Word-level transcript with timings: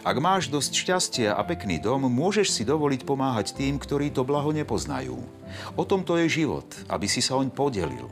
Ak 0.00 0.16
máš 0.16 0.48
dosť 0.48 0.72
šťastia 0.72 1.30
a 1.36 1.42
pekný 1.44 1.76
dom, 1.76 2.08
môžeš 2.08 2.48
si 2.56 2.62
dovoliť 2.64 3.04
pomáhať 3.04 3.52
tým, 3.52 3.76
ktorí 3.76 4.08
to 4.08 4.24
blaho 4.24 4.48
nepoznajú. 4.48 5.20
O 5.76 5.84
tom 5.84 6.06
to 6.06 6.16
je 6.16 6.40
život, 6.40 6.66
aby 6.88 7.04
si 7.04 7.20
sa 7.20 7.36
oň 7.36 7.52
podelil. 7.52 8.08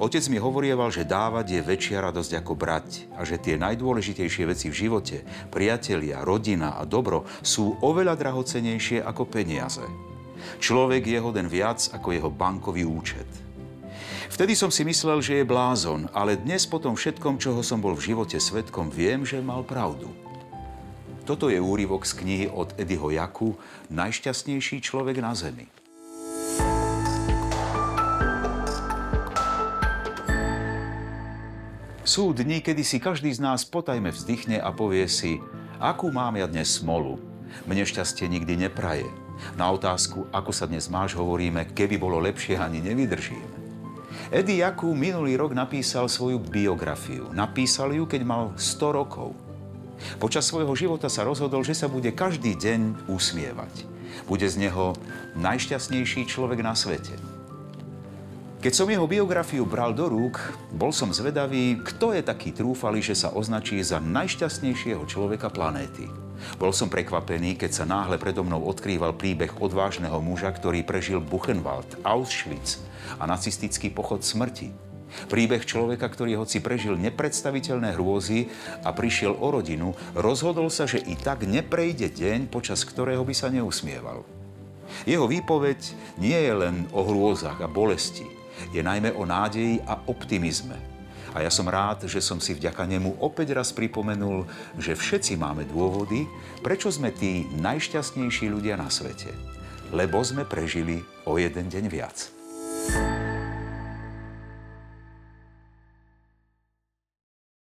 Otec 0.00 0.24
mi 0.32 0.40
hovorieval, 0.40 0.88
že 0.88 1.06
dávať 1.06 1.46
je 1.58 1.60
väčšia 1.60 1.98
radosť 2.00 2.42
ako 2.42 2.52
brať 2.56 3.10
a 3.14 3.28
že 3.28 3.36
tie 3.36 3.60
najdôležitejšie 3.60 4.44
veci 4.48 4.66
v 4.72 4.78
živote, 4.86 5.16
priatelia, 5.52 6.24
rodina 6.24 6.80
a 6.80 6.88
dobro 6.88 7.28
sú 7.44 7.76
oveľa 7.84 8.16
drahocenejšie 8.16 9.04
ako 9.04 9.28
peniaze. 9.28 9.84
Človek 10.62 11.10
je 11.10 11.18
hoden 11.20 11.48
viac 11.50 11.90
ako 11.92 12.14
jeho 12.14 12.30
bankový 12.32 12.86
účet. 12.86 13.28
Vtedy 14.26 14.58
som 14.58 14.74
si 14.74 14.82
myslel, 14.84 15.22
že 15.22 15.40
je 15.40 15.48
blázon, 15.48 16.10
ale 16.12 16.36
dnes 16.36 16.66
po 16.66 16.76
tom 16.82 16.98
všetkom, 16.98 17.38
čoho 17.40 17.62
som 17.62 17.80
bol 17.80 17.94
v 17.94 18.12
živote 18.12 18.36
svetkom, 18.36 18.90
viem, 18.90 19.22
že 19.24 19.40
mal 19.40 19.62
pravdu. 19.62 20.12
Toto 21.26 21.50
je 21.50 21.58
úryvok 21.58 22.06
z 22.06 22.22
knihy 22.22 22.46
od 22.46 22.78
Edyho 22.78 23.10
Jaku 23.10 23.58
Najšťastnejší 23.90 24.78
človek 24.78 25.18
na 25.18 25.34
Zemi. 25.34 25.66
Sú 32.06 32.30
dni, 32.30 32.62
kedy 32.62 32.86
si 32.86 33.02
každý 33.02 33.34
z 33.34 33.42
nás 33.42 33.66
potajme 33.66 34.14
vzdychne 34.14 34.62
a 34.62 34.70
povie 34.70 35.10
si, 35.10 35.42
akú 35.82 36.14
mám 36.14 36.38
ja 36.38 36.46
dnes 36.46 36.78
smolu. 36.78 37.18
Mne 37.66 37.82
šťastie 37.82 38.30
nikdy 38.30 38.70
nepraje. 38.70 39.10
Na 39.58 39.74
otázku, 39.74 40.30
ako 40.30 40.54
sa 40.54 40.70
dnes 40.70 40.86
máš, 40.86 41.18
hovoríme, 41.18 41.74
keby 41.74 41.98
bolo 41.98 42.22
lepšie, 42.22 42.54
ani 42.54 42.78
nevydržím. 42.78 43.42
Eddie 44.30 44.62
Jaku 44.62 44.94
minulý 44.94 45.34
rok 45.34 45.58
napísal 45.58 46.06
svoju 46.06 46.38
biografiu. 46.38 47.34
Napísal 47.34 47.98
ju, 47.98 48.06
keď 48.06 48.22
mal 48.22 48.54
100 48.54 48.94
rokov. 48.94 49.45
Počas 50.20 50.48
svojho 50.48 50.72
života 50.76 51.08
sa 51.10 51.24
rozhodol, 51.26 51.64
že 51.64 51.76
sa 51.76 51.90
bude 51.90 52.12
každý 52.12 52.56
deň 52.56 53.10
usmievať. 53.10 53.88
Bude 54.24 54.48
z 54.48 54.68
neho 54.68 54.96
najšťastnejší 55.36 56.24
človek 56.28 56.64
na 56.64 56.72
svete. 56.72 57.16
Keď 58.56 58.72
som 58.72 58.90
jeho 58.90 59.06
biografiu 59.06 59.62
bral 59.68 59.94
do 59.94 60.08
rúk, 60.08 60.40
bol 60.74 60.90
som 60.90 61.12
zvedavý, 61.12 61.78
kto 61.86 62.16
je 62.16 62.24
taký 62.24 62.50
trúfalý, 62.50 62.98
že 63.04 63.14
sa 63.14 63.30
označí 63.30 63.78
za 63.84 64.02
najšťastnejšieho 64.02 65.04
človeka 65.06 65.52
planéty. 65.52 66.08
Bol 66.56 66.72
som 66.72 66.88
prekvapený, 66.88 67.56
keď 67.56 67.70
sa 67.72 67.84
náhle 67.88 68.16
predo 68.16 68.44
mnou 68.44 68.64
odkrýval 68.66 69.16
príbeh 69.16 69.60
odvážneho 69.60 70.18
muža, 70.18 70.52
ktorý 70.52 70.82
prežil 70.82 71.20
Buchenwald, 71.20 72.00
Auschwitz 72.02 72.80
a 73.20 73.28
nacistický 73.28 73.92
pochod 73.92 74.24
smrti. 74.24 74.85
Príbeh 75.26 75.64
človeka, 75.64 76.06
ktorý 76.06 76.38
hoci 76.40 76.60
prežil 76.60 77.00
nepredstaviteľné 77.00 77.96
hrôzy 77.96 78.52
a 78.84 78.92
prišiel 78.92 79.34
o 79.34 79.48
rodinu, 79.50 79.96
rozhodol 80.12 80.68
sa, 80.68 80.84
že 80.84 81.02
i 81.02 81.16
tak 81.16 81.48
neprejde 81.48 82.12
deň, 82.12 82.52
počas 82.52 82.84
ktorého 82.84 83.24
by 83.24 83.34
sa 83.34 83.48
neusmieval. 83.48 84.22
Jeho 85.04 85.26
výpoveď 85.26 85.80
nie 86.22 86.36
je 86.36 86.54
len 86.54 86.86
o 86.94 87.02
hrôzach 87.02 87.58
a 87.60 87.68
bolesti, 87.68 88.24
je 88.72 88.80
najmä 88.80 89.12
o 89.12 89.26
nádeji 89.26 89.82
a 89.84 90.00
optimizme. 90.08 90.76
A 91.36 91.44
ja 91.44 91.52
som 91.52 91.68
rád, 91.68 92.08
že 92.08 92.24
som 92.24 92.40
si 92.40 92.56
vďaka 92.56 92.88
nemu 92.88 93.20
opäť 93.20 93.52
raz 93.52 93.68
pripomenul, 93.68 94.48
že 94.80 94.96
všetci 94.96 95.36
máme 95.36 95.68
dôvody, 95.68 96.24
prečo 96.64 96.88
sme 96.88 97.12
tí 97.12 97.44
najšťastnejší 97.60 98.48
ľudia 98.48 98.80
na 98.80 98.88
svete. 98.88 99.28
Lebo 99.92 100.24
sme 100.24 100.48
prežili 100.48 101.04
o 101.28 101.36
jeden 101.36 101.68
deň 101.68 101.84
viac. 101.92 102.32